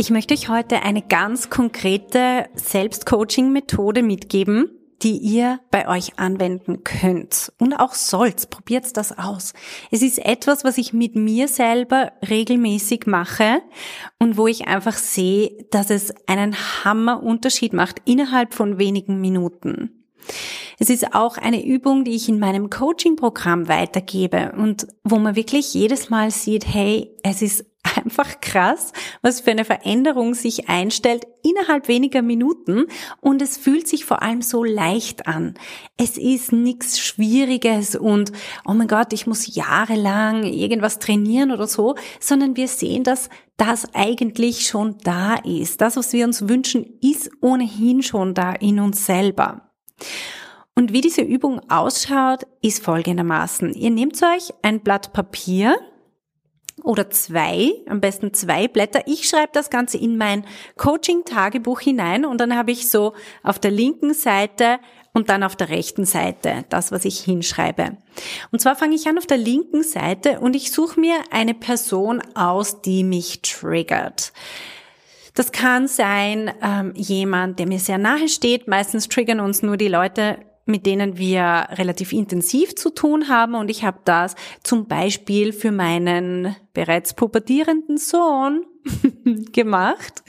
ich 0.00 0.08
möchte 0.08 0.32
euch 0.32 0.48
heute 0.48 0.80
eine 0.80 1.02
ganz 1.02 1.50
konkrete 1.50 2.46
Selbstcoaching-Methode 2.54 4.02
mitgeben, 4.02 4.70
die 5.02 5.18
ihr 5.18 5.60
bei 5.70 5.88
euch 5.88 6.18
anwenden 6.18 6.84
könnt 6.84 7.52
und 7.58 7.74
auch 7.74 7.92
sollt. 7.92 8.48
Probiert 8.48 8.96
das 8.96 9.18
aus. 9.18 9.52
Es 9.90 10.00
ist 10.00 10.18
etwas, 10.24 10.64
was 10.64 10.78
ich 10.78 10.94
mit 10.94 11.16
mir 11.16 11.48
selber 11.48 12.12
regelmäßig 12.26 13.06
mache 13.08 13.60
und 14.18 14.38
wo 14.38 14.46
ich 14.46 14.68
einfach 14.68 14.96
sehe, 14.96 15.66
dass 15.70 15.90
es 15.90 16.14
einen 16.26 16.56
Hammerunterschied 16.82 17.74
macht 17.74 18.00
innerhalb 18.06 18.54
von 18.54 18.78
wenigen 18.78 19.20
Minuten. 19.20 20.06
Es 20.78 20.88
ist 20.88 21.14
auch 21.14 21.36
eine 21.36 21.62
Übung, 21.62 22.04
die 22.04 22.16
ich 22.16 22.26
in 22.26 22.38
meinem 22.38 22.70
Coaching-Programm 22.70 23.68
weitergebe 23.68 24.52
und 24.56 24.86
wo 25.04 25.18
man 25.18 25.36
wirklich 25.36 25.74
jedes 25.74 26.08
Mal 26.08 26.30
sieht, 26.30 26.66
hey, 26.66 27.10
es 27.22 27.42
ist 27.42 27.66
einfach 28.04 28.40
krass, 28.40 28.92
was 29.22 29.40
für 29.40 29.50
eine 29.50 29.64
Veränderung 29.64 30.34
sich 30.34 30.68
einstellt 30.68 31.26
innerhalb 31.42 31.88
weniger 31.88 32.22
Minuten 32.22 32.86
und 33.20 33.40
es 33.42 33.56
fühlt 33.56 33.88
sich 33.88 34.04
vor 34.04 34.22
allem 34.22 34.42
so 34.42 34.64
leicht 34.64 35.26
an. 35.26 35.54
Es 35.96 36.18
ist 36.18 36.52
nichts 36.52 36.98
Schwieriges 36.98 37.96
und 37.96 38.32
oh 38.66 38.74
mein 38.74 38.88
Gott, 38.88 39.12
ich 39.12 39.26
muss 39.26 39.54
jahrelang 39.54 40.44
irgendwas 40.44 40.98
trainieren 40.98 41.50
oder 41.50 41.66
so, 41.66 41.94
sondern 42.18 42.56
wir 42.56 42.68
sehen, 42.68 43.04
dass 43.04 43.28
das 43.56 43.94
eigentlich 43.94 44.66
schon 44.66 44.96
da 45.04 45.34
ist. 45.36 45.80
Das, 45.80 45.96
was 45.96 46.12
wir 46.12 46.24
uns 46.24 46.48
wünschen, 46.48 46.98
ist 47.02 47.30
ohnehin 47.40 48.02
schon 48.02 48.34
da 48.34 48.52
in 48.52 48.80
uns 48.80 49.04
selber. 49.04 49.70
Und 50.74 50.94
wie 50.94 51.02
diese 51.02 51.20
Übung 51.20 51.60
ausschaut, 51.68 52.46
ist 52.62 52.82
folgendermaßen. 52.82 53.74
Ihr 53.74 53.90
nehmt 53.90 54.18
euch 54.22 54.54
ein 54.62 54.80
Blatt 54.80 55.12
Papier, 55.12 55.76
oder 56.82 57.10
zwei, 57.10 57.72
am 57.88 58.00
besten 58.00 58.32
zwei 58.34 58.68
Blätter. 58.68 59.02
Ich 59.06 59.28
schreibe 59.28 59.50
das 59.52 59.70
Ganze 59.70 59.98
in 59.98 60.16
mein 60.16 60.44
Coaching-Tagebuch 60.76 61.80
hinein 61.80 62.24
und 62.24 62.40
dann 62.40 62.56
habe 62.56 62.72
ich 62.72 62.90
so 62.90 63.14
auf 63.42 63.58
der 63.58 63.70
linken 63.70 64.14
Seite 64.14 64.78
und 65.12 65.28
dann 65.28 65.42
auf 65.42 65.56
der 65.56 65.68
rechten 65.68 66.04
Seite 66.04 66.64
das, 66.68 66.92
was 66.92 67.04
ich 67.04 67.20
hinschreibe. 67.20 67.96
Und 68.52 68.60
zwar 68.60 68.76
fange 68.76 68.94
ich 68.94 69.06
an 69.08 69.18
auf 69.18 69.26
der 69.26 69.38
linken 69.38 69.82
Seite 69.82 70.40
und 70.40 70.54
ich 70.54 70.72
suche 70.72 71.00
mir 71.00 71.16
eine 71.30 71.54
Person 71.54 72.22
aus, 72.34 72.82
die 72.82 73.04
mich 73.04 73.42
triggert. 73.42 74.32
Das 75.34 75.52
kann 75.52 75.88
sein 75.88 76.52
ähm, 76.62 76.92
jemand, 76.96 77.58
der 77.58 77.66
mir 77.66 77.78
sehr 77.78 77.98
nahe 77.98 78.28
steht. 78.28 78.68
Meistens 78.68 79.08
triggern 79.08 79.40
uns 79.40 79.62
nur 79.62 79.76
die 79.76 79.88
Leute, 79.88 80.38
mit 80.70 80.86
denen 80.86 81.18
wir 81.18 81.66
relativ 81.70 82.12
intensiv 82.12 82.74
zu 82.74 82.90
tun 82.90 83.28
haben. 83.28 83.54
Und 83.54 83.70
ich 83.70 83.84
habe 83.84 83.98
das 84.04 84.34
zum 84.62 84.86
Beispiel 84.86 85.52
für 85.52 85.72
meinen 85.72 86.56
bereits 86.72 87.14
pubertierenden 87.14 87.98
Sohn 87.98 88.64
gemacht 89.52 90.22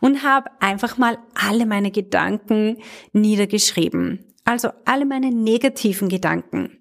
und 0.00 0.22
habe 0.22 0.50
einfach 0.60 0.96
mal 0.96 1.18
alle 1.34 1.66
meine 1.66 1.90
Gedanken 1.90 2.78
niedergeschrieben. 3.12 4.24
Also 4.44 4.70
alle 4.84 5.04
meine 5.04 5.30
negativen 5.30 6.08
Gedanken 6.08 6.80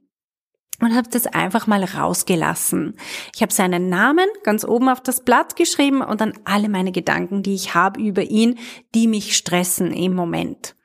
und 0.81 0.95
habe 0.95 1.09
das 1.09 1.27
einfach 1.27 1.67
mal 1.67 1.83
rausgelassen. 1.83 2.95
Ich 3.35 3.41
habe 3.41 3.53
seinen 3.53 3.89
Namen 3.89 4.27
ganz 4.43 4.63
oben 4.63 4.89
auf 4.89 5.01
das 5.01 5.23
Blatt 5.23 5.55
geschrieben 5.55 6.01
und 6.01 6.21
dann 6.21 6.33
alle 6.45 6.69
meine 6.69 6.91
Gedanken, 6.91 7.43
die 7.43 7.55
ich 7.55 7.75
habe 7.75 8.01
über 8.01 8.23
ihn, 8.23 8.57
die 8.95 9.07
mich 9.07 9.35
stressen 9.35 9.91
im 9.91 10.15
Moment. 10.15 10.75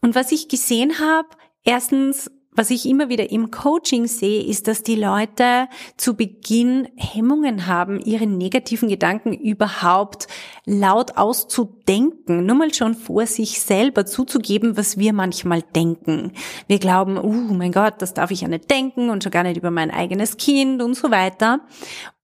Und 0.00 0.14
was 0.14 0.32
ich 0.32 0.48
gesehen 0.48 0.98
habe, 0.98 1.28
erstens, 1.64 2.30
was 2.52 2.70
ich 2.70 2.86
immer 2.86 3.08
wieder 3.08 3.30
im 3.30 3.50
Coaching 3.50 4.06
sehe, 4.06 4.42
ist, 4.42 4.66
dass 4.66 4.82
die 4.82 4.96
Leute 4.96 5.68
zu 5.96 6.14
Beginn 6.14 6.88
Hemmungen 6.96 7.66
haben, 7.66 8.00
ihre 8.00 8.26
negativen 8.26 8.88
Gedanken 8.88 9.32
überhaupt 9.32 10.26
laut 10.66 11.16
auszudenken, 11.16 12.44
nur 12.44 12.56
mal 12.56 12.74
schon 12.74 12.94
vor 12.94 13.26
sich 13.26 13.60
selber 13.60 14.04
zuzugeben, 14.04 14.76
was 14.76 14.98
wir 14.98 15.12
manchmal 15.12 15.62
denken. 15.62 16.32
Wir 16.66 16.80
glauben, 16.80 17.18
oh 17.18 17.54
mein 17.54 17.72
Gott, 17.72 17.94
das 17.98 18.14
darf 18.14 18.32
ich 18.32 18.40
ja 18.40 18.48
nicht 18.48 18.68
denken 18.68 19.10
und 19.10 19.22
schon 19.22 19.32
gar 19.32 19.44
nicht 19.44 19.56
über 19.56 19.70
mein 19.70 19.92
eigenes 19.92 20.36
Kind 20.36 20.82
und 20.82 20.94
so 20.94 21.10
weiter. 21.10 21.60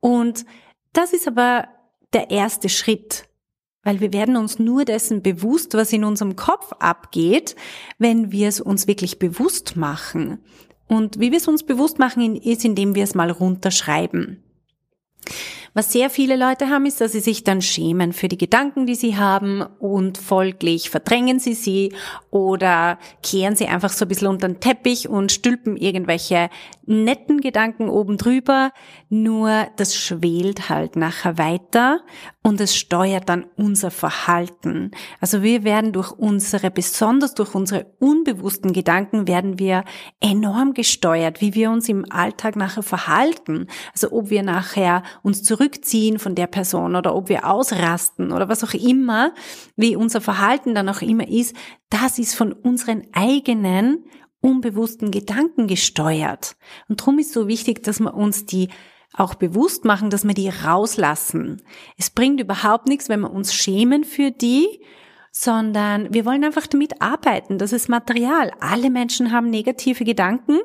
Und 0.01 0.45
das 0.93 1.13
ist 1.13 1.29
aber 1.29 1.69
der 2.13 2.31
erste 2.31 2.69
Schritt 2.69 3.29
weil 3.87 4.01
wir 4.01 4.13
werden 4.13 4.37
uns 4.37 4.59
nur 4.59 4.85
dessen 4.85 5.23
bewusst, 5.23 5.75
was 5.75 5.93
in 5.93 6.03
unserem 6.03 6.35
Kopf 6.35 6.73
abgeht, 6.81 7.55
wenn 7.99 8.33
wir 8.33 8.49
es 8.49 8.61
uns 8.61 8.89
wirklich 8.89 9.21
bewusst 9.21 9.77
machen. 9.77 10.41
Und 10.89 11.21
wie 11.21 11.31
wir 11.31 11.39
es 11.39 11.47
uns 11.47 11.63
bewusst 11.63 12.01
machen, 12.01 12.35
ist, 12.35 12.65
indem 12.65 12.97
wir 12.97 13.05
es 13.05 13.15
mal 13.15 13.31
runterschreiben. 13.31 14.43
Was 15.77 15.93
sehr 15.93 16.09
viele 16.09 16.37
Leute 16.37 16.71
haben, 16.71 16.87
ist, 16.87 17.03
dass 17.03 17.13
sie 17.13 17.21
sich 17.21 17.45
dann 17.45 17.61
schämen 17.61 18.15
für 18.15 18.29
die 18.29 18.39
Gedanken, 18.39 18.87
die 18.87 18.95
sie 18.95 19.19
haben 19.19 19.61
und 19.79 20.17
folglich 20.17 20.89
verdrängen 20.89 21.39
sie 21.39 21.53
sie 21.53 21.93
oder 22.31 22.99
kehren 23.23 23.57
sie 23.57 23.67
einfach 23.67 23.93
so 23.93 24.07
ein 24.07 24.09
bisschen 24.09 24.29
unter 24.29 24.49
den 24.49 24.59
Teppich 24.59 25.07
und 25.07 25.33
stülpen 25.33 25.77
irgendwelche 25.77 26.49
netten 26.87 27.43
Gedanken 27.43 27.91
oben 27.91 28.17
drüber. 28.17 28.73
Nur 29.11 29.67
das 29.77 29.95
schwelt 29.95 30.71
halt 30.71 30.97
nachher 30.97 31.37
weiter 31.37 32.01
und 32.43 32.61
es 32.61 32.77
steuert 32.77 33.29
dann 33.29 33.45
unser 33.57 33.91
Verhalten. 33.91 34.93
Also 35.21 35.43
wir 35.43 35.65
werden 35.65 35.93
durch 35.93 36.13
unsere, 36.13 36.71
besonders 36.71 37.35
durch 37.35 37.55
unsere 37.55 37.87
unbewussten 37.99 38.73
Gedanken 38.73 39.29
werden 39.29 39.59
wir 39.59 39.85
enorm 40.21 40.73
gesteuert, 40.73 41.41
wie 41.41 41.55
wir 41.55 41.71
uns 41.71 41.89
im 41.89 42.11
Alltag 42.11 42.57
nachher 42.57 42.83
verhalten. 42.85 43.67
Also 43.93 44.13
ob 44.13 44.31
wir 44.31 44.43
nachher 44.43 45.03
uns 45.23 45.43
zurück 45.43 45.66
zurückziehen 45.67 46.19
von 46.19 46.35
der 46.35 46.47
Person 46.47 46.97
oder 46.97 47.15
ob 47.15 47.29
wir 47.29 47.49
ausrasten 47.49 48.33
oder 48.33 48.49
was 48.49 48.63
auch 48.63 48.75
immer, 48.75 49.33
wie 49.77 49.97
unser 49.97 50.21
Verhalten 50.21 50.75
dann 50.75 50.89
auch 50.89 51.03
immer 51.03 51.29
ist, 51.29 51.57
das 51.91 52.19
ist 52.19 52.35
von 52.35 52.53
unseren 52.53 53.03
eigenen 53.13 54.05
unbewussten 54.41 55.11
Gedanken 55.11 55.67
gesteuert. 55.67 56.57
Und 56.89 57.01
darum 57.01 57.19
ist 57.19 57.33
so 57.33 57.49
wichtig, 57.49 57.83
dass 57.83 58.01
wir 58.01 58.15
uns 58.15 58.47
die 58.47 58.69
auch 59.13 59.35
bewusst 59.35 59.85
machen, 59.85 60.11
dass 60.11 60.25
wir 60.25 60.35
die 60.35 60.51
rauslassen. 60.51 61.63
Es 61.97 62.11
bringt 62.11 62.41
überhaupt 62.41 62.87
nichts, 62.87 63.09
wenn 63.09 63.21
wir 63.21 63.33
uns 63.33 63.55
schämen 63.55 64.05
für 64.05 64.31
die, 64.31 64.81
sondern 65.33 66.13
wir 66.13 66.25
wollen 66.25 66.45
einfach 66.45 66.67
damit 66.67 67.01
arbeiten. 67.03 67.59
Das 67.59 67.73
ist 67.73 67.89
Material. 67.89 68.53
Alle 68.61 68.91
Menschen 68.91 69.33
haben 69.33 69.51
negative 69.51 70.05
Gedanken 70.05 70.59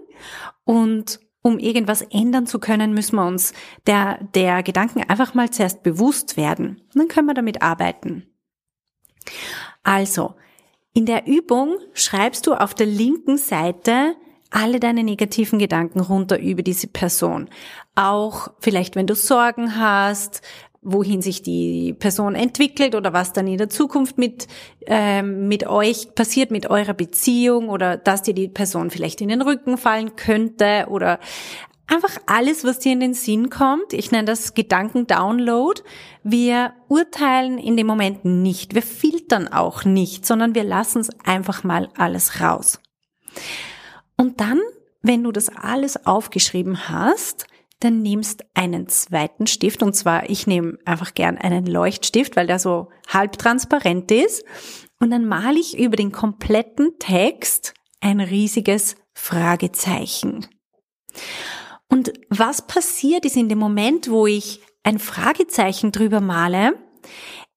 und 0.64 1.20
um 1.42 1.58
irgendwas 1.60 2.02
ändern 2.02 2.46
zu 2.46 2.60
können, 2.60 2.94
müssen 2.94 3.16
wir 3.16 3.26
uns 3.26 3.54
der, 3.88 4.20
der 4.36 4.64
Gedanken 4.64 5.04
einfach 5.08 5.34
mal 5.34 5.50
zuerst 5.50 5.84
bewusst 5.84 6.38
werden. 6.38 6.82
Und 6.94 6.96
dann 6.96 7.08
können 7.08 7.28
wir 7.28 7.34
damit 7.34 7.62
arbeiten. 7.62 8.28
Also, 9.84 10.36
in 10.94 11.06
der 11.06 11.26
Übung 11.26 11.78
schreibst 11.94 12.48
du 12.48 12.54
auf 12.54 12.74
der 12.74 12.86
linken 12.86 13.38
Seite 13.38 14.16
alle 14.50 14.80
deine 14.80 15.04
negativen 15.04 15.60
Gedanken 15.60 16.02
runter 16.02 16.38
über 16.40 16.62
diese 16.62 16.88
Person. 16.88 17.50
Auch 17.96 18.50
vielleicht, 18.60 18.96
wenn 18.96 19.08
du 19.08 19.16
Sorgen 19.16 19.78
hast, 19.78 20.42
wohin 20.82 21.22
sich 21.22 21.44
die 21.44 21.94
Person 21.94 22.34
entwickelt 22.34 22.96
oder 22.96 23.14
was 23.14 23.34
dann 23.34 23.46
in 23.48 23.58
der 23.58 23.70
Zukunft 23.70 24.18
mit, 24.18 24.48
ähm, 24.88 25.48
mit 25.48 25.68
euch 25.68 26.16
passiert, 26.16 26.50
mit 26.50 26.70
eurer 26.70 26.96
Beziehung 26.96 27.70
oder 27.70 27.98
dass 27.98 28.24
dir 28.24 28.34
die 28.34 28.48
Person 28.48 28.90
vielleicht 28.90 29.22
in 29.22 29.30
den 29.30 29.44
Rücken 29.44 29.78
fallen 29.78 30.16
könnte 30.16 30.88
oder 30.90 31.20
einfach 31.88 32.18
alles, 32.26 32.64
was 32.64 32.80
dir 32.80 32.94
in 32.94 33.00
den 33.00 33.14
Sinn 33.14 33.50
kommt. 33.50 33.94
Ich 33.94 34.12
nenne 34.12 34.26
das 34.26 34.56
Gedankendownload. 34.56 35.82
Wir 36.24 36.74
urteilen 36.88 37.60
in 37.60 37.78
dem 37.78 37.86
Moment 37.86 38.26
nicht. 38.26 38.74
Wir 38.74 38.82
filtern 38.82 39.50
auch 39.50 39.86
nicht, 39.86 40.26
sondern 40.26 40.56
wir 40.56 40.64
lassen 40.64 41.02
es 41.02 41.10
einfach 41.26 41.64
mal 41.64 41.90
alles 41.96 42.42
raus. 42.42 42.80
Und 44.18 44.40
dann, 44.40 44.60
wenn 45.02 45.24
du 45.24 45.32
das 45.32 45.50
alles 45.50 46.08
aufgeschrieben 46.08 46.90
hast, 46.90 47.46
dann 47.82 48.02
nimmst 48.02 48.46
einen 48.54 48.88
zweiten 48.88 49.48
Stift 49.48 49.84
und 49.84 49.94
zwar, 49.94 50.30
ich 50.30 50.48
nehme 50.48 50.78
einfach 50.86 51.14
gern 51.14 51.38
einen 51.38 51.66
Leuchtstift, 51.66 52.36
weil 52.36 52.48
der 52.48 52.60
so 52.60 52.90
halbtransparent 53.10 54.12
ist 54.12 54.46
und 55.00 55.12
dann 55.12 55.26
male 55.26 55.60
ich 55.60 55.78
über 55.78 55.98
den 55.98 56.12
kompletten 56.12 56.98
Text 57.00 57.74
ein 58.00 58.20
riesiges 58.20 58.96
Fragezeichen. 59.14 60.48
Und 61.90 62.14
was 62.30 62.66
passiert 62.68 63.26
ist 63.26 63.36
in 63.36 63.50
dem 63.50 63.60
Moment, 63.60 64.10
wo 64.10 64.28
ich 64.28 64.62
ein 64.84 64.98
Fragezeichen 64.98 65.92
drüber 65.92 66.22
male, 66.22 66.74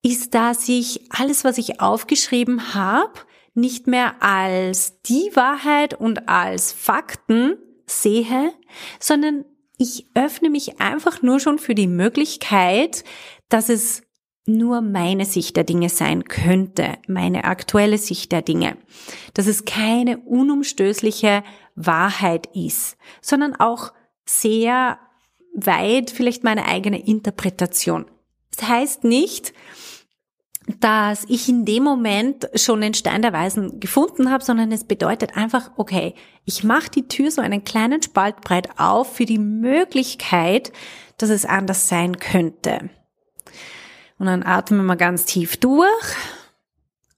ist, 0.03 0.33
dass 0.33 0.67
ich 0.67 1.01
alles, 1.09 1.43
was 1.43 1.57
ich 1.57 1.79
aufgeschrieben 1.81 2.73
habe, 2.73 3.13
nicht 3.53 3.87
mehr 3.87 4.21
als 4.21 5.01
die 5.03 5.31
Wahrheit 5.33 5.93
und 5.93 6.27
als 6.27 6.71
Fakten 6.73 7.57
sehe, 7.87 8.51
sondern 8.99 9.45
ich 9.77 10.07
öffne 10.13 10.49
mich 10.49 10.79
einfach 10.79 11.21
nur 11.21 11.39
schon 11.39 11.59
für 11.59 11.75
die 11.75 11.87
Möglichkeit, 11.87 13.03
dass 13.49 13.69
es 13.69 14.03
nur 14.47 14.81
meine 14.81 15.25
Sicht 15.25 15.55
der 15.55 15.63
Dinge 15.63 15.89
sein 15.89 16.23
könnte, 16.25 16.97
meine 17.07 17.45
aktuelle 17.45 17.97
Sicht 17.97 18.31
der 18.31 18.41
Dinge, 18.41 18.77
dass 19.33 19.47
es 19.47 19.65
keine 19.65 20.19
unumstößliche 20.19 21.43
Wahrheit 21.75 22.49
ist, 22.53 22.97
sondern 23.21 23.55
auch 23.55 23.91
sehr 24.25 24.99
weit 25.55 26.11
vielleicht 26.11 26.43
meine 26.43 26.65
eigene 26.65 27.05
Interpretation. 27.05 28.05
Das 28.55 28.67
heißt 28.67 29.03
nicht, 29.03 29.53
dass 30.79 31.25
ich 31.27 31.47
in 31.47 31.65
dem 31.65 31.83
Moment 31.83 32.49
schon 32.55 32.81
den 32.81 32.95
Stein 32.95 33.21
der 33.21 33.33
Weisen 33.33 33.79
gefunden 33.79 34.31
habe, 34.31 34.43
sondern 34.43 34.71
es 34.71 34.83
bedeutet 34.83 35.37
einfach, 35.37 35.71
okay, 35.77 36.15
ich 36.43 36.63
mache 36.63 36.89
die 36.89 37.07
Tür 37.07 37.29
so 37.29 37.41
einen 37.41 37.63
kleinen 37.63 38.01
Spalt 38.01 38.41
breit 38.41 38.69
auf 38.77 39.15
für 39.15 39.25
die 39.25 39.37
Möglichkeit, 39.37 40.71
dass 41.17 41.29
es 41.29 41.45
anders 41.45 41.87
sein 41.87 42.17
könnte. 42.17 42.89
Und 44.17 44.25
dann 44.25 44.43
atmen 44.43 44.85
wir 44.85 44.95
ganz 44.95 45.25
tief 45.25 45.57
durch 45.57 46.15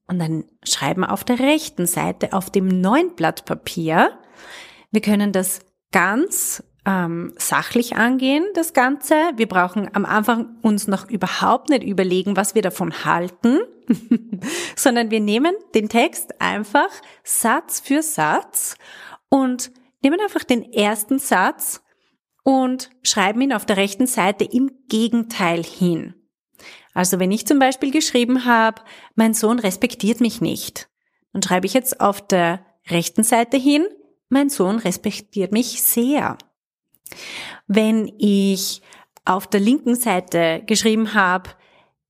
und 0.07 0.19
dann 0.19 0.45
schreiben 0.63 1.01
wir 1.01 1.11
auf 1.11 1.23
der 1.23 1.39
rechten 1.39 1.85
Seite 1.85 2.33
auf 2.33 2.49
dem 2.49 2.81
neuen 2.81 3.15
Blatt 3.15 3.45
Papier. 3.45 4.17
Wir 4.91 5.01
können 5.01 5.31
das 5.31 5.59
ganz 5.91 6.63
ähm, 6.87 7.33
sachlich 7.37 7.97
angehen, 7.97 8.45
das 8.53 8.71
Ganze. 8.71 9.15
Wir 9.35 9.47
brauchen 9.47 9.93
am 9.93 10.05
Anfang 10.05 10.55
uns 10.61 10.87
noch 10.87 11.09
überhaupt 11.09 11.69
nicht 11.69 11.83
überlegen, 11.83 12.37
was 12.37 12.55
wir 12.55 12.61
davon 12.61 13.03
halten, 13.03 13.59
sondern 14.75 15.11
wir 15.11 15.19
nehmen 15.19 15.53
den 15.75 15.89
Text 15.89 16.39
einfach 16.39 16.89
Satz 17.23 17.81
für 17.81 18.01
Satz 18.01 18.77
und 19.27 19.71
nehmen 20.01 20.21
einfach 20.21 20.45
den 20.45 20.63
ersten 20.71 21.19
Satz 21.19 21.83
und 22.43 22.89
schreiben 23.03 23.41
ihn 23.41 23.51
auf 23.53 23.65
der 23.65 23.75
rechten 23.75 24.07
Seite 24.07 24.45
im 24.45 24.71
Gegenteil 24.87 25.63
hin. 25.63 26.13
Also 26.93 27.19
wenn 27.19 27.33
ich 27.33 27.45
zum 27.45 27.59
Beispiel 27.59 27.91
geschrieben 27.91 28.45
habe, 28.45 28.81
mein 29.15 29.33
Sohn 29.33 29.59
respektiert 29.59 30.21
mich 30.21 30.39
nicht, 30.39 30.87
dann 31.33 31.43
schreibe 31.43 31.65
ich 31.65 31.73
jetzt 31.73 31.99
auf 31.99 32.25
der 32.25 32.65
rechten 32.89 33.23
Seite 33.23 33.57
hin, 33.57 33.85
mein 34.29 34.49
Sohn 34.49 34.77
respektiert 34.77 35.51
mich 35.51 35.83
sehr. 35.83 36.37
Wenn 37.67 38.11
ich 38.17 38.81
auf 39.25 39.47
der 39.47 39.59
linken 39.59 39.95
Seite 39.95 40.63
geschrieben 40.65 41.13
habe, 41.13 41.49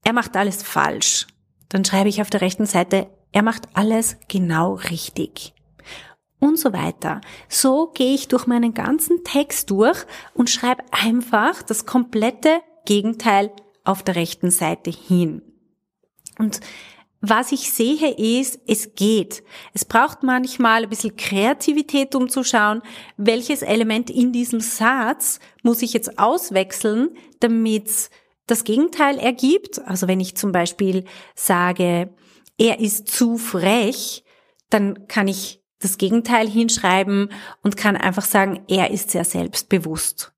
er 0.04 0.14
macht 0.14 0.36
alles 0.38 0.64
falsch, 0.64 1.28
dann 1.70 1.84
schreibe 1.84 2.10
ich 2.10 2.22
auf 2.22 2.30
der 2.30 2.42
rechten 2.42 2.66
Seite, 2.66 3.10
er 3.32 3.44
macht 3.44 3.68
alles 3.74 4.18
genau 4.28 4.76
richtig. 4.76 5.54
Und 6.40 6.60
so 6.60 6.72
weiter. 6.72 7.22
So 7.50 7.88
gehe 7.88 8.14
ich 8.14 8.28
durch 8.28 8.46
meinen 8.46 8.76
ganzen 8.76 9.24
Text 9.24 9.72
durch 9.72 10.06
und 10.36 10.50
schreibe 10.50 10.84
einfach 10.92 11.64
das 11.64 11.88
komplette 11.88 12.62
Gegenteil 12.86 13.52
auf 13.84 14.04
der 14.04 14.16
rechten 14.16 14.52
Seite 14.52 14.92
hin. 14.92 15.42
Und 16.38 16.60
was 17.22 17.52
ich 17.52 17.74
sehe 17.74 18.40
ist, 18.40 18.60
es 18.68 18.94
geht. 18.96 19.44
Es 19.74 19.86
braucht 19.86 20.24
manchmal 20.24 20.84
ein 20.84 20.90
bisschen 20.90 21.16
Kreativität, 21.16 22.14
um 22.16 22.30
zu 22.30 22.44
schauen, 22.44 22.82
welches 23.18 23.64
Element 23.64 24.10
in 24.10 24.32
diesem 24.32 24.60
Satz 24.60 25.40
muss 25.64 25.82
ich 25.82 25.94
jetzt 25.94 26.20
auswechseln, 26.20 27.10
damit 27.40 28.10
das 28.46 28.64
Gegenteil 28.64 29.18
ergibt. 29.18 29.80
Also 29.86 30.08
wenn 30.08 30.20
ich 30.20 30.36
zum 30.36 30.52
Beispiel 30.52 31.06
sage, 31.36 32.14
er 32.58 32.80
ist 32.80 33.08
zu 33.08 33.38
frech, 33.38 34.24
dann 34.70 35.08
kann 35.08 35.28
ich 35.28 35.62
das 35.80 35.98
Gegenteil 35.98 36.48
hinschreiben 36.48 37.32
und 37.62 37.78
kann 37.78 37.96
einfach 37.96 38.26
sagen, 38.26 38.64
er 38.68 38.92
ist 38.92 39.12
sehr 39.12 39.26
selbstbewusst. 39.26 40.34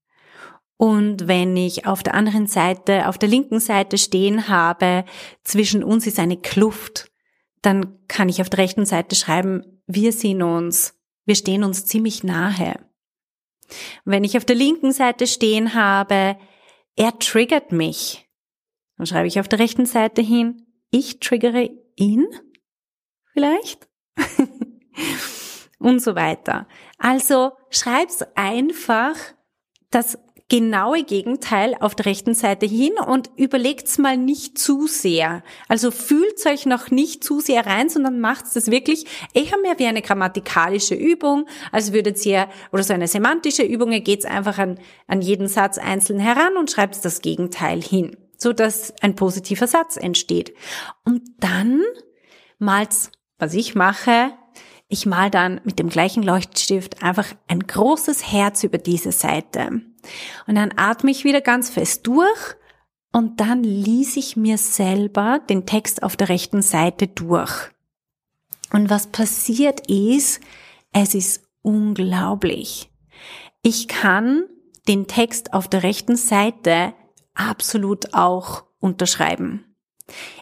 Und 0.82 1.28
wenn 1.28 1.58
ich 1.58 1.86
auf 1.88 2.04
der 2.04 2.14
anderen 2.14 2.48
Seite, 2.48 3.10
auf 3.10 3.18
der 3.18 3.28
linken 3.28 3.60
Seite 3.60 3.98
stehen 3.98 4.48
habe, 4.48 5.04
zwischen 5.44 5.84
uns 5.84 6.08
ist 6.08 6.20
eine 6.20 6.38
Kluft, 6.38 7.12
dann 7.62 8.00
kann 8.08 8.30
ich 8.30 8.40
auf 8.40 8.50
der 8.50 8.60
rechten 8.60 8.86
Seite 8.86 9.18
schreiben, 9.18 9.82
wir 9.88 10.14
sind 10.14 10.42
uns, 10.42 10.98
wir 11.26 11.36
stehen 11.36 11.66
uns 11.66 11.86
ziemlich 11.86 12.24
nahe. 12.24 12.80
Wenn 14.06 14.24
ich 14.24 14.38
auf 14.38 14.46
der 14.46 14.56
linken 14.56 14.94
Seite 14.94 15.28
stehen 15.28 15.74
habe, 15.74 16.38
er 16.96 17.20
triggert 17.20 17.74
mich, 17.74 18.30
dann 18.96 19.06
schreibe 19.06 19.28
ich 19.28 19.42
auf 19.42 19.50
der 19.50 19.60
rechten 19.60 19.86
Seite 19.86 20.22
hin, 20.22 20.66
ich 20.92 21.20
triggere 21.20 21.72
ihn 21.98 22.26
vielleicht 23.34 23.90
und 25.78 26.02
so 26.02 26.16
weiter. 26.16 26.70
Also 26.98 27.52
schreib's 27.70 28.24
einfach, 28.36 29.18
dass 29.92 30.18
genaue 30.50 31.04
Gegenteil 31.04 31.76
auf 31.80 31.94
der 31.94 32.08
rechten 32.08 32.34
Seite 32.34 32.66
hin 32.66 32.94
und 33.06 33.30
überlegt's 33.36 34.00
mal 34.00 34.18
nicht 34.18 34.58
zu 34.58 34.88
sehr. 34.88 35.44
Also 35.68 35.92
fühlt 35.92 36.44
euch 36.48 36.66
noch 36.66 36.90
nicht 36.90 37.24
zu 37.24 37.40
sehr 37.40 37.68
rein, 37.68 37.88
sondern 37.88 38.20
macht's 38.20 38.54
das 38.54 38.72
wirklich 38.72 39.06
eher 39.34 39.58
mehr 39.62 39.78
wie 39.78 39.86
eine 39.86 40.02
grammatikalische 40.02 40.96
Übung, 40.96 41.46
als 41.72 41.94
würdet 41.94 42.26
ihr, 42.26 42.50
oder 42.72 42.82
so 42.82 42.94
eine 42.94 43.08
semantische 43.08 43.64
Übung, 43.64 43.92
ihr 43.92 44.02
geht's 44.02 44.26
einfach 44.26 44.58
an, 44.58 44.80
an 45.08 45.22
jeden 45.22 45.48
Satz 45.48 45.78
einzeln 45.78 46.20
heran 46.20 46.58
und 46.58 46.72
schreibt 46.72 47.06
das 47.06 47.22
Gegenteil 47.22 47.82
hin, 47.82 48.18
so 48.36 48.52
dass 48.52 48.94
ein 49.02 49.16
positiver 49.16 49.68
Satz 49.68 49.98
entsteht. 49.98 50.54
Und 51.06 51.22
dann 51.40 51.84
malt's, 52.58 53.12
was 53.38 53.54
ich 53.54 53.76
mache, 53.76 54.32
ich 54.88 55.06
mal 55.06 55.30
dann 55.30 55.62
mit 55.64 55.78
dem 55.78 55.90
gleichen 55.90 56.24
Leuchtstift 56.24 57.04
einfach 57.04 57.28
ein 57.48 57.60
großes 57.60 58.32
Herz 58.32 58.64
über 58.64 58.80
diese 58.80 59.12
Seite. 59.12 59.82
Und 60.48 60.56
dann 60.56 60.74
atme 60.76 61.12
ich 61.12 61.24
wieder 61.24 61.42
ganz 61.42 61.70
fest 61.70 62.06
durch 62.08 62.56
und 63.12 63.40
dann 63.40 63.64
ließ 63.64 64.18
ich 64.18 64.36
mir 64.36 64.58
selber 64.58 65.40
den 65.50 65.66
Text 65.66 66.04
auf 66.04 66.16
der 66.16 66.30
rechten 66.30 66.62
Seite 66.62 67.08
durch. 67.08 67.70
Und 68.72 68.90
was 68.90 69.08
passiert 69.08 69.90
ist, 69.90 70.42
es 70.92 71.16
ist 71.16 71.44
unglaublich. 71.62 72.92
Ich 73.62 73.88
kann 73.88 74.46
den 74.88 75.08
Text 75.08 75.54
auf 75.54 75.68
der 75.68 75.84
rechten 75.84 76.16
Seite 76.16 76.94
absolut 77.34 78.14
auch 78.14 78.64
unterschreiben. 78.80 79.76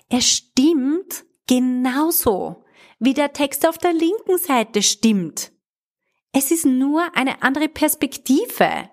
Er 0.10 0.22
stimmt 0.22 1.26
genauso, 1.48 2.64
wie 3.00 3.14
der 3.14 3.34
Text 3.34 3.68
auf 3.68 3.78
der 3.78 3.94
linken 3.94 4.38
Seite 4.38 4.82
stimmt. 4.82 5.52
Es 6.32 6.52
ist 6.52 6.66
nur 6.66 7.16
eine 7.16 7.42
andere 7.42 7.68
Perspektive. 7.68 8.90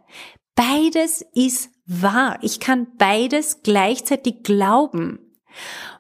Beides 0.55 1.25
ist 1.35 1.71
wahr. 1.87 2.39
Ich 2.43 2.61
kann 2.61 2.87
beides 2.97 3.63
gleichzeitig 3.63 4.43
glauben. 4.43 5.19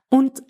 Und 0.08 0.42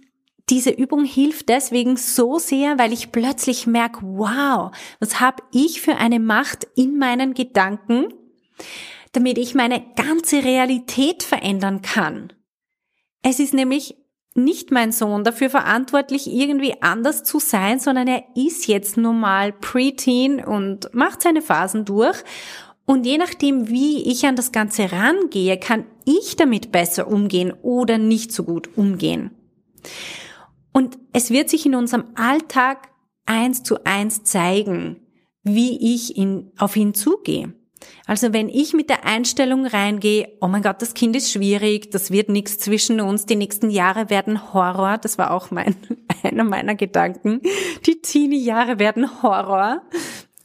diese 0.50 0.70
Übung 0.70 1.04
hilft 1.04 1.48
deswegen 1.48 1.96
so 1.96 2.38
sehr, 2.38 2.78
weil 2.78 2.92
ich 2.92 3.12
plötzlich 3.12 3.66
merke, 3.66 4.00
wow, 4.02 4.70
was 5.00 5.20
habe 5.20 5.42
ich 5.52 5.80
für 5.80 5.96
eine 5.96 6.20
Macht 6.20 6.66
in 6.76 6.98
meinen 6.98 7.32
Gedanken, 7.32 8.12
damit 9.12 9.38
ich 9.38 9.54
meine 9.54 9.82
ganze 9.96 10.44
Realität 10.44 11.22
verändern 11.22 11.80
kann. 11.80 12.32
Es 13.22 13.40
ist 13.40 13.54
nämlich 13.54 13.96
nicht 14.34 14.70
mein 14.70 14.92
Sohn 14.92 15.24
dafür 15.24 15.48
verantwortlich, 15.48 16.26
irgendwie 16.26 16.82
anders 16.82 17.22
zu 17.22 17.38
sein, 17.38 17.78
sondern 17.78 18.08
er 18.08 18.24
ist 18.34 18.66
jetzt 18.66 18.96
nun 18.96 19.20
mal 19.20 19.52
Preteen 19.52 20.44
und 20.44 20.92
macht 20.92 21.22
seine 21.22 21.40
Phasen 21.40 21.84
durch 21.84 22.22
und 22.86 23.06
je 23.06 23.18
nachdem, 23.18 23.68
wie 23.68 24.10
ich 24.10 24.26
an 24.26 24.36
das 24.36 24.52
Ganze 24.52 24.92
rangehe, 24.92 25.58
kann 25.58 25.86
ich 26.04 26.36
damit 26.36 26.70
besser 26.70 27.08
umgehen 27.08 27.52
oder 27.62 27.98
nicht 27.98 28.32
so 28.32 28.44
gut 28.44 28.76
umgehen. 28.76 29.30
Und 30.72 30.98
es 31.12 31.30
wird 31.30 31.48
sich 31.48 31.64
in 31.64 31.74
unserem 31.74 32.04
Alltag 32.14 32.90
eins 33.26 33.62
zu 33.62 33.84
eins 33.84 34.24
zeigen, 34.24 35.00
wie 35.42 35.94
ich 35.94 36.16
ihn, 36.16 36.52
auf 36.58 36.76
ihn 36.76 36.94
zugehe. 36.94 37.54
Also 38.06 38.32
wenn 38.32 38.48
ich 38.48 38.72
mit 38.72 38.90
der 38.90 39.04
Einstellung 39.04 39.66
reingehe, 39.66 40.36
oh 40.40 40.48
mein 40.48 40.62
Gott, 40.62 40.80
das 40.82 40.94
Kind 40.94 41.16
ist 41.16 41.30
schwierig, 41.30 41.90
das 41.90 42.10
wird 42.10 42.28
nichts 42.28 42.58
zwischen 42.58 43.00
uns, 43.00 43.26
die 43.26 43.36
nächsten 43.36 43.70
Jahre 43.70 44.10
werden 44.10 44.52
Horror, 44.52 44.98
das 44.98 45.16
war 45.18 45.30
auch 45.30 45.50
mein, 45.50 45.76
einer 46.22 46.44
meiner 46.44 46.74
Gedanken, 46.74 47.40
die 47.86 48.00
Teenie-Jahre 48.00 48.78
werden 48.78 49.22
Horror. 49.22 49.82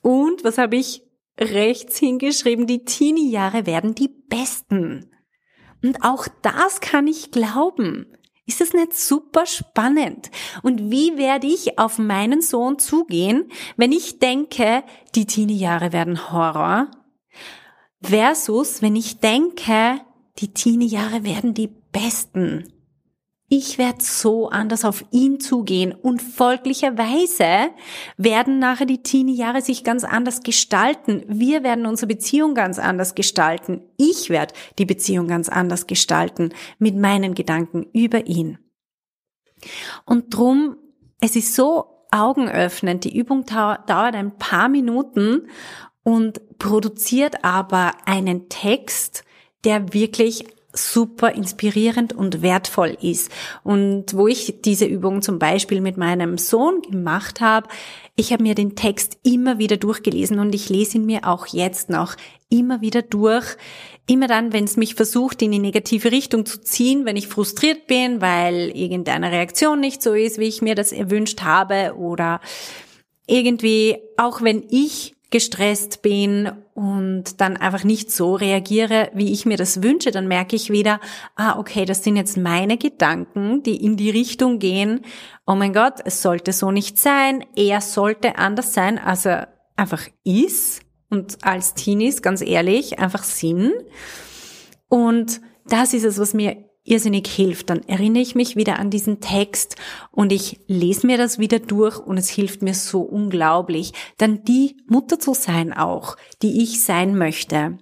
Und 0.01 0.43
was 0.43 0.58
habe 0.58 0.77
ich 0.77 1.03
rechts 1.39 1.98
hingeschrieben, 1.98 2.67
die 2.67 2.86
Teenie-Jahre 2.86 3.65
werden 3.65 3.96
die 3.96 4.10
besten. 4.10 5.12
Und 5.81 6.03
auch 6.03 6.27
das 6.41 6.81
kann 6.81 7.08
ich 7.08 7.31
glauben. 7.31 8.05
Ist 8.46 8.62
das 8.62 8.74
nicht 8.74 8.93
super 8.93 9.46
spannend? 9.46 10.31
Und 10.63 10.89
wie 10.91 11.17
werde 11.17 11.48
ich 11.48 11.77
auf 11.77 12.00
meinen 12.00 12.41
Sohn 12.41 12.79
zugehen, 12.79 13.51
wenn 13.77 13.91
ich 13.91 14.19
denke, 14.19 14.84
die 15.15 15.25
Teenie-Jahre 15.25 15.93
werden 15.93 16.31
Horror? 16.31 16.89
Versus, 18.01 18.81
wenn 18.81 18.96
ich 18.96 19.19
denke, 19.19 20.01
die 20.39 20.53
Teenie-Jahre 20.53 21.24
werden 21.24 21.53
die 21.53 21.69
besten. 21.91 22.78
Ich 23.51 23.79
werde 23.79 24.03
so 24.03 24.50
anders 24.50 24.86
auf 24.86 25.03
ihn 25.10 25.39
zugehen 25.39 25.91
und 25.91 26.22
folglicherweise 26.22 27.72
werden 28.15 28.60
nachher 28.60 28.86
die 28.86 29.01
Teenie-Jahre 29.01 29.62
sich 29.62 29.84
ganz 29.84 30.03
anders 30.03 30.44
gestalten. 30.44 31.24
Wir 31.27 31.63
werden 31.63 31.88
unsere 31.88 32.06
Beziehung 32.06 32.53
ganz 32.53 32.77
anders 32.77 33.15
gestalten. 33.15 33.82
Ich 33.98 34.29
werde 34.29 34.53
die 34.77 34.86
Beziehung 34.86 35.27
ganz 35.27 35.50
anders 35.50 35.88
gestalten 35.88 36.53
mit 36.77 36.96
meinen 36.96 37.34
Gedanken 37.34 37.88
über 37.91 38.27
ihn. 38.27 38.60
Und 40.06 40.36
drum, 40.36 40.77
es 41.20 41.36
ist 41.36 41.56
so 41.56 42.06
augenöffnend. 42.12 43.03
Die 43.03 43.18
Übung 43.18 43.46
dauert 43.46 44.15
ein 44.15 44.38
paar 44.38 44.70
Minuten 44.70 45.48
und 46.03 46.60
produziert 46.60 47.44
aber 47.44 47.94
einen 48.06 48.48
Text, 48.48 49.24
der 49.63 49.91
wirklich 49.91 50.46
super 50.73 51.33
inspirierend 51.33 52.13
und 52.13 52.41
wertvoll 52.41 52.95
ist. 53.01 53.31
Und 53.63 54.13
wo 54.13 54.27
ich 54.27 54.61
diese 54.63 54.85
Übung 54.85 55.21
zum 55.21 55.39
Beispiel 55.39 55.81
mit 55.81 55.97
meinem 55.97 56.38
Sohn 56.38 56.81
gemacht 56.81 57.41
habe, 57.41 57.67
ich 58.15 58.33
habe 58.33 58.43
mir 58.43 58.53
den 58.53 58.75
Text 58.75 59.17
immer 59.23 59.57
wieder 59.57 59.77
durchgelesen 59.77 60.39
und 60.39 60.53
ich 60.53 60.69
lese 60.69 60.97
ihn 60.97 61.05
mir 61.05 61.25
auch 61.25 61.47
jetzt 61.47 61.89
noch 61.89 62.15
immer 62.49 62.81
wieder 62.81 63.01
durch. 63.01 63.45
Immer 64.07 64.27
dann, 64.27 64.53
wenn 64.53 64.65
es 64.65 64.77
mich 64.77 64.95
versucht, 64.95 65.41
in 65.41 65.51
die 65.51 65.59
negative 65.59 66.11
Richtung 66.11 66.45
zu 66.45 66.59
ziehen, 66.61 67.05
wenn 67.05 67.15
ich 67.15 67.27
frustriert 67.27 67.88
bin, 67.88 68.21
weil 68.21 68.71
irgendeine 68.75 69.31
Reaktion 69.31 69.79
nicht 69.79 70.01
so 70.01 70.13
ist, 70.13 70.38
wie 70.39 70.47
ich 70.47 70.61
mir 70.61 70.75
das 70.75 70.91
erwünscht 70.91 71.41
habe 71.41 71.95
oder 71.95 72.41
irgendwie, 73.25 73.97
auch 74.17 74.41
wenn 74.41 74.63
ich 74.69 75.15
gestresst 75.31 76.01
bin 76.01 76.51
und 76.74 77.39
dann 77.39 77.55
einfach 77.55 77.83
nicht 77.83 78.12
so 78.12 78.33
reagiere, 78.33 79.12
wie 79.13 79.31
ich 79.31 79.45
mir 79.45 79.57
das 79.57 79.83
wünsche, 79.83 80.12
dann 80.12 80.27
merke 80.27 80.55
ich 80.55 80.71
wieder, 80.71 81.00
ah, 81.36 81.59
okay, 81.59 81.86
das 81.86 82.03
sind 82.03 82.15
jetzt 82.15 82.36
meine 82.38 82.77
Gedanken, 82.77 83.62
die 83.62 83.83
in 83.83 83.95
die 83.95 84.09
Richtung 84.09 84.57
gehen, 84.57 85.01
oh 85.45 85.55
mein 85.55 85.74
Gott, 85.74 86.00
es 86.05 86.21
sollte 86.21 86.51
so 86.51 86.71
nicht 86.71 86.98
sein, 86.98 87.45
er 87.55 87.81
sollte 87.81 88.38
anders 88.38 88.74
sein, 88.74 88.98
als 88.98 89.25
er 89.25 89.50
einfach 89.75 90.07
ist 90.24 90.81
und 91.09 91.43
als 91.43 91.75
Teenies, 91.75 92.21
ganz 92.21 92.41
ehrlich, 92.41 93.00
einfach 93.00 93.24
sind. 93.24 93.74
Und 94.88 95.41
das 95.65 95.93
ist 95.93 96.05
es, 96.05 96.19
was 96.19 96.33
mir 96.33 96.68
irrsinnig 96.83 97.27
hilft. 97.27 97.69
Dann 97.69 97.83
erinnere 97.88 98.21
ich 98.21 98.36
mich 98.36 98.55
wieder 98.55 98.79
an 98.79 98.89
diesen 98.89 99.19
Text 99.21 99.75
und 100.12 100.31
ich 100.31 100.59
lese 100.67 101.07
mir 101.07 101.17
das 101.17 101.39
wieder 101.39 101.59
durch 101.59 102.00
und 102.00 102.17
es 102.17 102.29
hilft 102.29 102.62
mir 102.62 102.74
so 102.74 103.01
unglaublich, 103.01 103.93
dann 104.17 104.43
die 104.43 104.77
Mutter 104.88 105.19
zu 105.19 105.33
sein 105.33 105.74
auch, 105.74 106.17
die 106.41 106.63
ich 106.63 106.83
sein 106.83 107.17
möchte. 107.17 107.77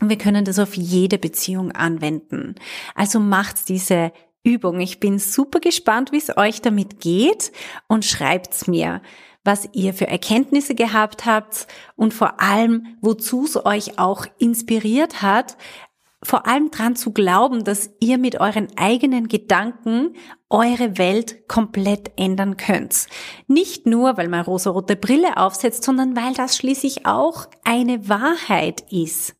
Und 0.00 0.08
wir 0.08 0.18
können 0.18 0.44
das 0.44 0.58
auf 0.58 0.76
jede 0.76 1.18
Beziehung 1.18 1.72
anwenden. 1.72 2.54
Also 2.94 3.20
macht 3.20 3.68
diese 3.68 4.12
Übung. 4.42 4.80
Ich 4.80 5.00
bin 5.00 5.18
super 5.18 5.60
gespannt, 5.60 6.12
wie 6.12 6.18
es 6.18 6.34
euch 6.36 6.62
damit 6.62 7.00
geht 7.00 7.52
und 7.88 8.04
schreibt's 8.04 8.66
mir 8.66 9.02
was 9.44 9.68
ihr 9.72 9.94
für 9.94 10.06
Erkenntnisse 10.06 10.74
gehabt 10.74 11.24
habt 11.24 11.66
und 11.96 12.12
vor 12.12 12.40
allem, 12.40 12.98
wozu 13.00 13.44
es 13.44 13.64
euch 13.64 13.98
auch 13.98 14.26
inspiriert 14.38 15.22
hat, 15.22 15.56
vor 16.22 16.46
allem 16.46 16.70
dran 16.70 16.96
zu 16.96 17.12
glauben, 17.12 17.64
dass 17.64 17.90
ihr 18.00 18.18
mit 18.18 18.40
euren 18.40 18.68
eigenen 18.76 19.28
Gedanken 19.28 20.14
eure 20.50 20.98
Welt 20.98 21.48
komplett 21.48 22.12
ändern 22.16 22.56
könnt. 22.56 23.06
Nicht 23.46 23.86
nur, 23.86 24.16
weil 24.16 24.28
man 24.28 24.44
rosarote 24.44 24.96
Brille 24.96 25.36
aufsetzt, 25.38 25.84
sondern 25.84 26.16
weil 26.16 26.34
das 26.34 26.56
schließlich 26.56 27.06
auch 27.06 27.46
eine 27.64 28.08
Wahrheit 28.08 28.84
ist. 28.90 29.34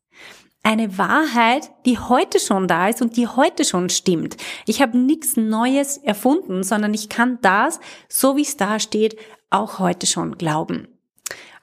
Eine 0.63 0.99
Wahrheit, 0.99 1.71
die 1.87 1.99
heute 1.99 2.39
schon 2.39 2.69
da 2.69 2.89
ist 2.89 3.01
und 3.01 3.17
die 3.17 3.27
heute 3.27 3.65
schon 3.65 3.89
stimmt. 3.89 4.37
Ich 4.67 4.83
habe 4.83 4.99
nichts 4.99 5.37
Neues 5.37 5.97
erfunden, 5.97 6.63
sondern 6.63 6.93
ich 6.93 7.09
kann 7.09 7.39
das, 7.41 7.81
so 8.09 8.37
wie 8.37 8.43
es 8.43 8.57
da 8.57 8.79
steht, 8.79 9.19
auch 9.49 9.79
heute 9.79 10.07
schon 10.07 10.37
glauben. 10.37 10.89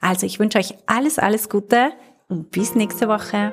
Also 0.00 0.26
ich 0.26 0.38
wünsche 0.38 0.58
euch 0.58 0.74
alles, 0.86 1.18
alles 1.18 1.48
Gute 1.48 1.92
und 2.28 2.50
bis 2.50 2.74
nächste 2.74 3.08
Woche. 3.08 3.52